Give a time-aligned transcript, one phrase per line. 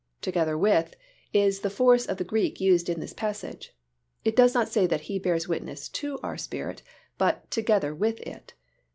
[0.19, 0.95] "Together with"
[1.31, 3.75] is the force of the Greek used in this passage.
[4.25, 6.81] It does not say that He bears witness to our spirit
[7.19, 8.55] but "together with" it.